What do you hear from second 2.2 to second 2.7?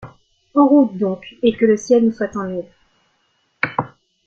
en aide!